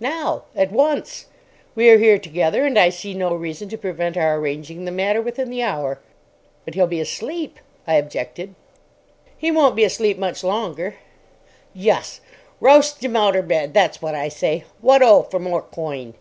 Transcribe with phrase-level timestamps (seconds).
[0.00, 0.42] "Now.
[0.56, 1.26] At once.
[1.76, 5.22] We are here together, and I see no reason to prevent our arranging the matter
[5.22, 6.00] within the hour."
[6.64, 8.56] "But he'll be asleep," I objected.
[9.36, 10.96] "He won't be asleep much longer."
[11.74, 12.20] "Yus,
[12.58, 13.72] roust 'im outer bed.
[13.72, 14.64] That's wot I say.
[14.82, 16.14] Wot 'o for more coin."